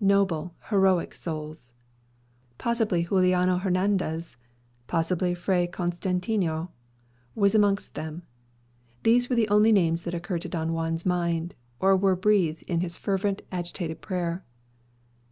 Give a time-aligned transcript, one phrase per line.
[0.00, 1.72] Noble, heroic souls!
[2.58, 4.36] Probably Juliano Hernandez,
[4.88, 6.72] possibly Fray Constantino,
[7.36, 8.24] was amongst them.
[9.04, 12.80] These were the only names that occurred to Don Juan's mind, or were breathed in
[12.80, 14.42] his fervent, agitated prayer.